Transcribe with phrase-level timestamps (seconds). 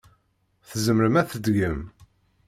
[0.69, 1.79] Tzemrem ad t-tgem.